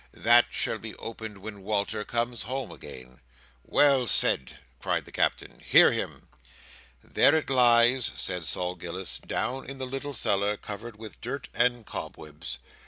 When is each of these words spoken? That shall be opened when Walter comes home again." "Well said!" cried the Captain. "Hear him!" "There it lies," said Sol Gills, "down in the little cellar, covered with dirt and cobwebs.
That 0.17 0.47
shall 0.49 0.79
be 0.79 0.95
opened 0.95 1.37
when 1.43 1.61
Walter 1.61 2.03
comes 2.03 2.41
home 2.41 2.71
again." 2.71 3.21
"Well 3.63 4.07
said!" 4.07 4.57
cried 4.79 5.05
the 5.05 5.11
Captain. 5.11 5.59
"Hear 5.59 5.91
him!" 5.91 6.27
"There 7.03 7.35
it 7.35 7.51
lies," 7.51 8.09
said 8.15 8.45
Sol 8.45 8.73
Gills, 8.73 9.19
"down 9.19 9.69
in 9.69 9.77
the 9.77 9.85
little 9.85 10.15
cellar, 10.15 10.57
covered 10.57 10.97
with 10.97 11.21
dirt 11.21 11.49
and 11.53 11.85
cobwebs. 11.85 12.57